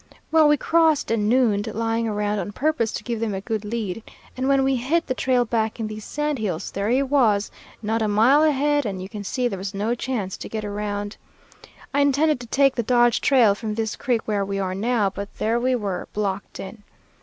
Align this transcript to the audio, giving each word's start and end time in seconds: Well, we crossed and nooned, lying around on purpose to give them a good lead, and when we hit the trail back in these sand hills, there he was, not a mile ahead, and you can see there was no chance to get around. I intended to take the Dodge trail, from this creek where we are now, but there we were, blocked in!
Well, 0.31 0.47
we 0.47 0.57
crossed 0.57 1.11
and 1.11 1.29
nooned, 1.29 1.67
lying 1.75 2.07
around 2.07 2.39
on 2.39 2.53
purpose 2.53 2.91
to 2.93 3.03
give 3.03 3.19
them 3.19 3.35
a 3.35 3.41
good 3.41 3.63
lead, 3.63 4.01
and 4.35 4.47
when 4.47 4.63
we 4.63 4.75
hit 4.77 5.05
the 5.05 5.13
trail 5.13 5.45
back 5.45 5.79
in 5.79 5.85
these 5.85 6.03
sand 6.05 6.39
hills, 6.39 6.71
there 6.71 6.89
he 6.89 7.03
was, 7.03 7.51
not 7.83 8.01
a 8.01 8.07
mile 8.07 8.41
ahead, 8.41 8.83
and 8.87 8.99
you 8.99 9.07
can 9.07 9.23
see 9.23 9.47
there 9.47 9.59
was 9.59 9.75
no 9.75 9.93
chance 9.93 10.37
to 10.37 10.49
get 10.49 10.65
around. 10.65 11.17
I 11.93 12.01
intended 12.01 12.39
to 12.39 12.47
take 12.47 12.73
the 12.73 12.81
Dodge 12.81 13.21
trail, 13.21 13.53
from 13.53 13.75
this 13.75 13.95
creek 13.95 14.21
where 14.27 14.43
we 14.43 14.57
are 14.57 14.73
now, 14.73 15.11
but 15.11 15.35
there 15.37 15.59
we 15.59 15.75
were, 15.75 16.07
blocked 16.13 16.59
in! 16.59 16.81